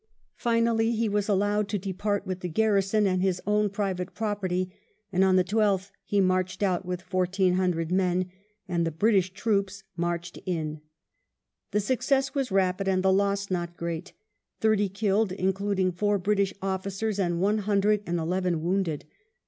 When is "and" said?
3.05-3.21, 5.11-5.23, 8.67-8.83, 12.87-13.03, 17.19-17.39, 18.07-18.17